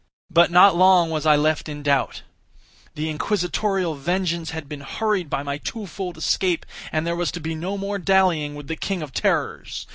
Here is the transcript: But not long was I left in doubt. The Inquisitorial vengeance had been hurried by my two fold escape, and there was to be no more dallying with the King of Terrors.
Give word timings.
But 0.31 0.49
not 0.49 0.75
long 0.75 1.11
was 1.11 1.27
I 1.27 1.35
left 1.35 1.69
in 1.69 1.83
doubt. 1.83 2.23
The 2.95 3.07
Inquisitorial 3.07 3.93
vengeance 3.93 4.49
had 4.49 4.67
been 4.67 4.79
hurried 4.81 5.29
by 5.29 5.43
my 5.43 5.59
two 5.59 5.85
fold 5.85 6.17
escape, 6.17 6.65
and 6.91 7.05
there 7.05 7.15
was 7.15 7.31
to 7.33 7.39
be 7.39 7.53
no 7.53 7.77
more 7.77 7.99
dallying 7.99 8.55
with 8.55 8.67
the 8.67 8.75
King 8.75 9.03
of 9.03 9.13
Terrors. 9.13 9.85